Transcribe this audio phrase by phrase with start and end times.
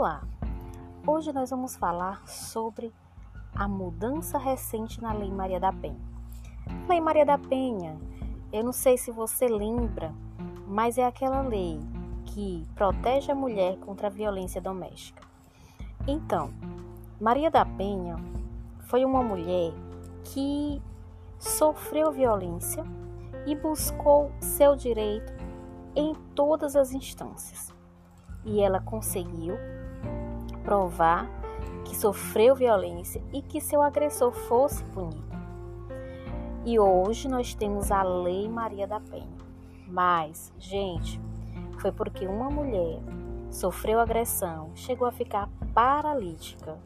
[0.00, 0.22] Olá!
[1.06, 2.90] Hoje nós vamos falar sobre
[3.54, 6.00] a mudança recente na Lei Maria da Penha.
[6.88, 8.00] Lei Maria da Penha,
[8.50, 10.10] eu não sei se você lembra,
[10.66, 11.78] mas é aquela lei
[12.24, 15.22] que protege a mulher contra a violência doméstica.
[16.08, 16.50] Então,
[17.20, 18.16] Maria da Penha
[18.86, 19.70] foi uma mulher
[20.24, 20.80] que
[21.38, 22.82] sofreu violência
[23.44, 25.30] e buscou seu direito
[25.94, 27.70] em todas as instâncias.
[28.46, 29.58] E ela conseguiu
[30.70, 31.28] provar
[31.84, 35.28] que sofreu violência e que seu agressor fosse punido.
[36.64, 39.36] E hoje nós temos a Lei Maria da Penha.
[39.88, 41.20] Mas, gente,
[41.80, 43.00] foi porque uma mulher
[43.50, 46.78] sofreu agressão, chegou a ficar paralítica,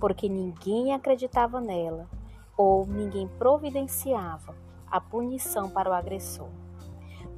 [0.00, 2.08] porque ninguém acreditava nela
[2.56, 4.56] ou ninguém providenciava
[4.90, 6.48] a punição para o agressor.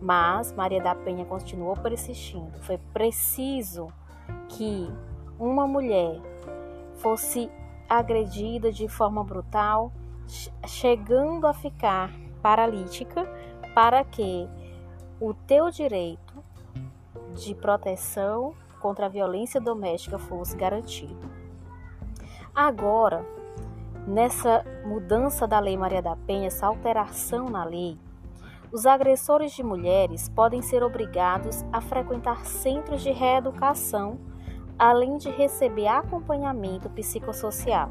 [0.01, 2.59] Mas Maria da Penha continuou persistindo.
[2.61, 3.89] Foi preciso
[4.49, 4.91] que
[5.43, 6.21] uma mulher
[6.95, 7.51] fosse
[7.89, 9.93] agredida de forma brutal,
[10.67, 13.29] chegando a ficar paralítica,
[13.75, 14.49] para que
[15.21, 16.43] o teu direito
[17.35, 21.29] de proteção contra a violência doméstica fosse garantido.
[22.55, 23.25] Agora,
[24.07, 27.99] nessa mudança da Lei Maria da Penha, essa alteração na lei,
[28.71, 34.19] os agressores de mulheres podem ser obrigados a frequentar centros de reeducação,
[34.83, 37.89] além de receber acompanhamento psicossocial,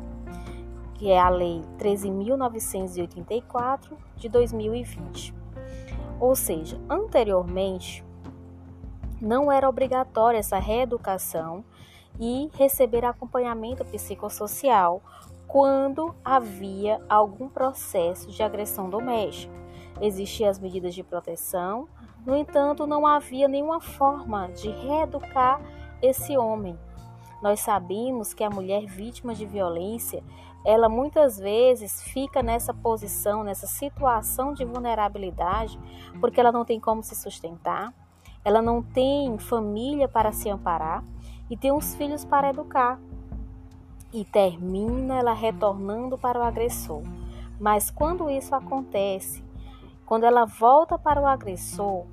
[0.96, 5.34] que é a Lei 13.984 de 2020.
[6.20, 8.04] Ou seja, anteriormente
[9.22, 11.64] não era obrigatória essa reeducação
[12.20, 15.02] e receber acompanhamento psicossocial
[15.48, 19.54] quando havia algum processo de agressão doméstica.
[20.02, 21.88] Existiam as medidas de proteção,
[22.26, 25.62] no entanto, não havia nenhuma forma de reeducar
[26.02, 26.78] esse homem.
[27.42, 30.24] Nós sabemos que a mulher vítima de violência,
[30.64, 35.80] ela muitas vezes fica nessa posição, nessa situação de vulnerabilidade,
[36.20, 37.94] porque ela não tem como se sustentar,
[38.46, 41.04] ela não tem família para se amparar
[41.50, 43.00] e tem uns filhos para educar.
[44.14, 47.02] E termina ela retornando para o agressor.
[47.60, 49.44] Mas quando isso acontece,
[50.06, 52.06] quando ela volta para o agressor,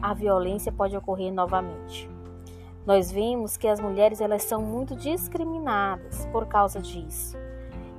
[0.00, 2.13] a violência pode ocorrer novamente.
[2.86, 7.36] Nós vimos que as mulheres elas são muito discriminadas por causa disso.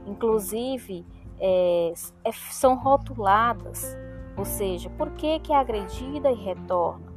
[0.06, 1.06] Inclusive,
[1.40, 3.98] é, é, são rotuladas,
[4.38, 7.14] ou seja, por que, que é agredida e retorna?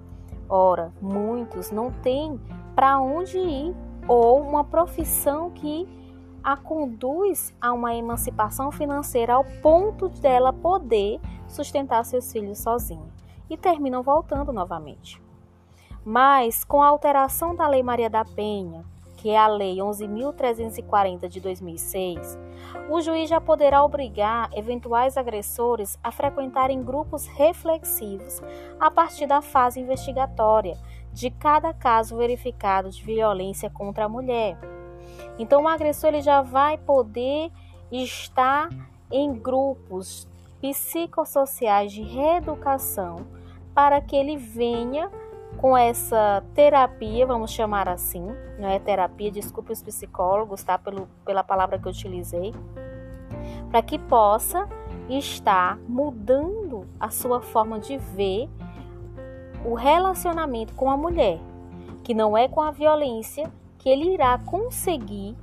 [0.49, 2.41] Ora, muitos não têm
[2.75, 3.77] para onde ir
[4.07, 5.87] ou uma profissão que
[6.43, 13.13] a conduz a uma emancipação financeira ao ponto dela poder sustentar seus filhos sozinha
[13.51, 15.21] e terminam voltando novamente.
[16.11, 18.83] Mas com a alteração da Lei Maria da Penha,
[19.19, 22.39] que é a Lei 11.340 de 2006,
[22.89, 28.41] o juiz já poderá obrigar eventuais agressores a frequentarem grupos reflexivos
[28.81, 30.79] a partir da fase investigatória
[31.13, 34.59] de cada caso verificado de violência contra a mulher.
[35.39, 37.53] Então, o agressor ele já vai poder
[37.93, 38.71] estar
[39.13, 40.27] em grupos
[40.59, 43.27] psicossociais de reeducação
[43.75, 45.11] para que ele venha
[45.59, 48.25] com essa terapia, vamos chamar assim,
[48.59, 50.79] não é terapia, desculpe os psicólogos, tá?
[50.79, 52.55] Pelo, pela palavra que eu utilizei,
[53.69, 54.69] para que possa
[55.09, 58.49] estar mudando a sua forma de ver
[59.65, 61.41] o relacionamento com a mulher,
[62.05, 65.37] que não é com a violência que ele irá conseguir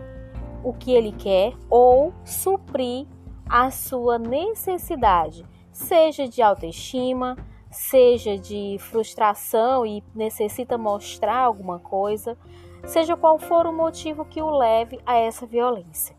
[0.64, 3.06] o que ele quer ou suprir
[3.48, 7.36] a sua necessidade, seja de autoestima,
[7.76, 12.38] seja de frustração e necessita mostrar alguma coisa,
[12.86, 16.16] seja qual for o motivo que o leve a essa violência.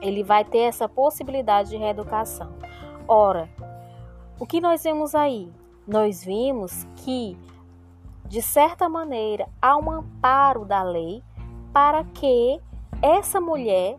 [0.00, 2.54] Ele vai ter essa possibilidade de reeducação.
[3.06, 3.48] Ora,
[4.40, 5.52] o que nós vemos aí?
[5.86, 7.36] Nós vimos que,
[8.26, 11.22] de certa maneira, há um amparo da lei
[11.72, 12.60] para que
[13.02, 13.98] essa mulher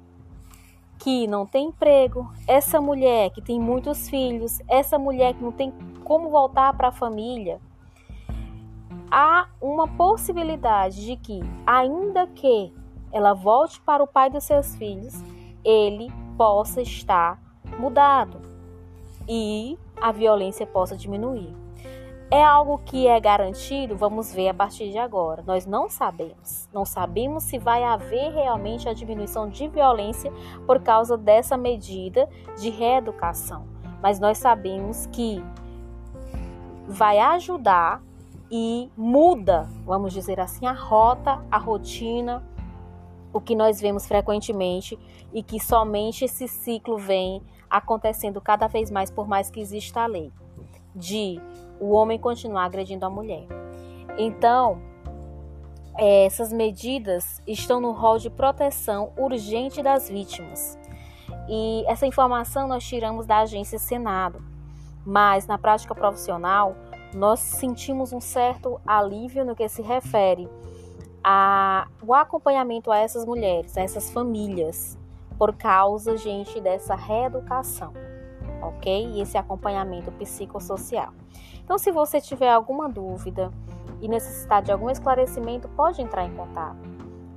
[1.00, 5.74] que não tem emprego, essa mulher que tem muitos filhos, essa mulher que não tem
[6.04, 7.60] como voltar para a família,
[9.12, 12.74] há uma possibilidade de que, ainda que
[13.12, 15.14] ela volte para o pai dos seus filhos,
[15.64, 17.40] ele possa estar
[17.80, 18.42] mudado
[19.28, 21.63] e a violência possa diminuir.
[22.34, 23.96] É algo que é garantido?
[23.96, 25.44] Vamos ver a partir de agora.
[25.46, 26.68] Nós não sabemos.
[26.74, 30.34] Não sabemos se vai haver realmente a diminuição de violência
[30.66, 32.28] por causa dessa medida
[32.58, 33.68] de reeducação.
[34.02, 35.44] Mas nós sabemos que
[36.88, 38.02] vai ajudar
[38.50, 42.44] e muda, vamos dizer assim, a rota, a rotina
[43.32, 44.98] o que nós vemos frequentemente
[45.32, 50.08] e que somente esse ciclo vem acontecendo cada vez mais por mais que exista a
[50.08, 50.32] lei
[50.96, 51.40] de
[51.84, 53.46] o homem continuar agredindo a mulher.
[54.18, 54.82] Então,
[55.98, 60.78] é, essas medidas estão no rol de proteção urgente das vítimas.
[61.48, 64.42] E essa informação nós tiramos da agência Senado.
[65.06, 66.76] Mas na prática profissional,
[67.14, 70.50] nós sentimos um certo alívio no que se refere
[71.22, 74.98] ao acompanhamento a essas mulheres, a essas famílias,
[75.38, 77.94] por causa, gente, dessa reeducação,
[78.62, 79.08] ok?
[79.14, 81.14] E esse acompanhamento psicossocial.
[81.64, 83.52] Então, se você tiver alguma dúvida
[84.02, 86.78] e necessitar de algum esclarecimento, pode entrar em contato.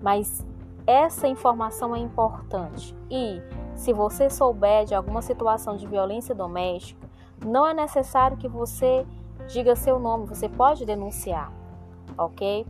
[0.02, 0.44] Mas
[0.86, 2.94] essa informação é importante.
[3.10, 3.40] E
[3.74, 7.06] se você souber de alguma situação de violência doméstica,
[7.44, 9.06] não é necessário que você
[9.48, 11.52] diga seu nome, você pode denunciar,
[12.16, 12.66] ok?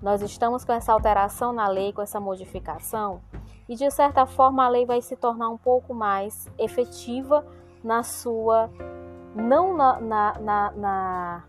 [0.00, 3.20] Nós estamos com essa alteração na lei, com essa modificação,
[3.68, 7.46] e de certa forma a lei vai se tornar um pouco mais efetiva
[7.84, 8.68] na sua.
[9.34, 11.44] Não na, na, na, na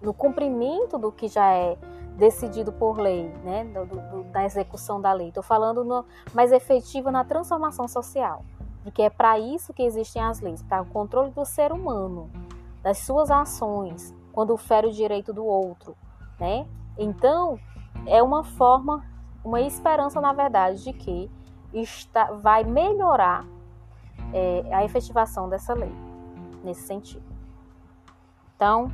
[0.00, 1.76] no cumprimento do que já é
[2.16, 5.28] decidido por lei, né, do, do, da execução da lei.
[5.28, 6.04] Estou falando no,
[6.34, 8.44] mais efetiva na transformação social,
[8.82, 12.28] porque é para isso que existem as leis, para o controle do ser humano,
[12.82, 15.96] das suas ações, quando fere o direito do outro,
[16.38, 16.66] né?
[16.96, 17.58] Então,
[18.06, 19.04] é uma forma,
[19.44, 21.30] uma esperança, na verdade, de que
[21.72, 23.44] está, vai melhorar
[24.32, 25.92] é, a efetivação dessa lei,
[26.62, 27.24] nesse sentido.
[28.56, 28.90] Então,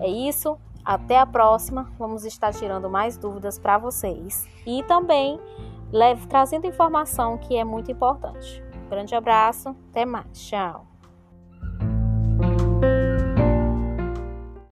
[0.00, 0.58] é isso.
[0.84, 1.90] Até a próxima.
[1.98, 4.48] Vamos estar tirando mais dúvidas para vocês.
[4.64, 5.40] E também
[5.92, 8.62] leve, trazendo informação que é muito importante.
[8.88, 9.70] grande abraço.
[9.90, 10.26] Até mais.
[10.32, 10.95] Tchau.